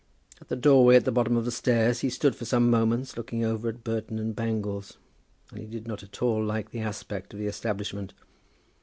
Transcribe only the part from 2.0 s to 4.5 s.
stood for some moments, looking over at Burton and